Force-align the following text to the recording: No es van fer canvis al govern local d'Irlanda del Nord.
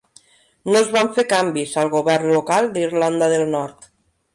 No 0.69 0.79
es 0.79 0.89
van 0.95 1.11
fer 1.19 1.27
canvis 1.35 1.77
al 1.85 1.95
govern 1.99 2.35
local 2.41 2.75
d'Irlanda 2.79 3.33
del 3.37 3.51
Nord. 3.59 3.93